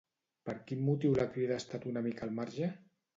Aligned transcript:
Per 0.49 0.53
quin 0.69 0.79
motiu 0.85 1.13
la 1.19 1.27
Crida 1.35 1.57
ha 1.57 1.63
estat 1.63 1.85
una 1.91 2.03
mica 2.07 2.25
al 2.29 2.33
marge? 2.41 2.71